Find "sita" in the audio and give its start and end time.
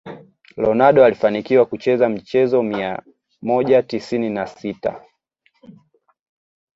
4.47-5.01